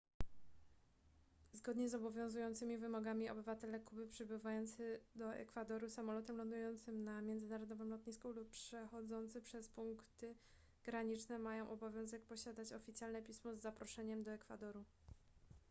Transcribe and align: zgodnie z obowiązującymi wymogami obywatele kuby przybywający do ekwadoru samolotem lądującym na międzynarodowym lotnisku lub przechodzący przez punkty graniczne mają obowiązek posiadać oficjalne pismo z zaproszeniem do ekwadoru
zgodnie 1.53 1.89
z 1.89 1.95
obowiązującymi 1.95 2.77
wymogami 2.77 3.29
obywatele 3.29 3.79
kuby 3.79 4.07
przybywający 4.07 5.01
do 5.15 5.33
ekwadoru 5.33 5.89
samolotem 5.89 6.37
lądującym 6.37 7.03
na 7.03 7.21
międzynarodowym 7.21 7.89
lotnisku 7.89 8.29
lub 8.29 8.49
przechodzący 8.49 9.41
przez 9.41 9.69
punkty 9.69 10.35
graniczne 10.83 11.39
mają 11.39 11.69
obowiązek 11.69 12.21
posiadać 12.25 12.73
oficjalne 12.73 13.21
pismo 13.21 13.53
z 13.55 13.59
zaproszeniem 13.61 14.23
do 14.23 14.31
ekwadoru 14.31 14.83